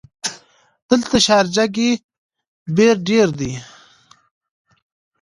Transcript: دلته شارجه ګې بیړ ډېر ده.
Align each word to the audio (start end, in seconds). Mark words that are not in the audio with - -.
دلته 0.89 1.15
شارجه 1.27 1.65
ګې 1.75 1.89
بیړ 2.75 2.95
ډېر 3.07 3.27
ده. 3.39 3.51